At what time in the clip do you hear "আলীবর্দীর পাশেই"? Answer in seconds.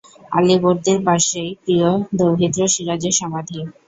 0.31-1.49